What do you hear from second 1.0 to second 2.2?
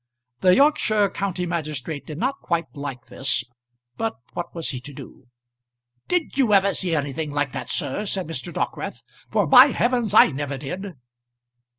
county magistrate did